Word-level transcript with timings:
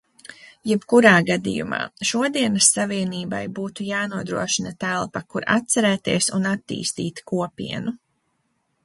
Jebkurā 0.69 1.09
gadījumā, 1.25 1.81
šodienas 2.11 2.69
Savienībai 2.77 3.41
būtu 3.59 3.85
jānodrošina 3.89 4.73
telpa, 4.85 5.23
kur 5.35 5.47
atcerēties 5.57 6.31
un 6.39 6.49
attīstīt 6.57 7.23
Kopienu. 7.33 7.95